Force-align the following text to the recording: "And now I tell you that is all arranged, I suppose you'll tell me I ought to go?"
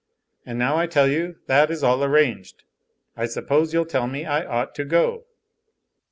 "And 0.47 0.57
now 0.57 0.77
I 0.77 0.87
tell 0.87 1.07
you 1.07 1.35
that 1.45 1.69
is 1.69 1.83
all 1.83 2.03
arranged, 2.03 2.63
I 3.15 3.27
suppose 3.27 3.71
you'll 3.71 3.85
tell 3.85 4.07
me 4.07 4.25
I 4.25 4.43
ought 4.43 4.73
to 4.73 4.83
go?" 4.83 5.25